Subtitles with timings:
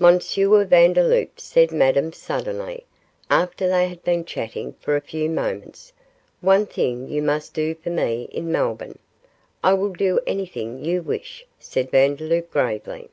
[0.00, 0.18] 'M.
[0.18, 2.86] Vandeloup,' said Madame, suddenly,
[3.28, 5.92] after they had been chatting for a few moments,
[6.40, 8.98] 'one thing you must do for me in Melbourne.'
[9.62, 13.10] 'I will do anything you wish,' said Vandeloup, gravely.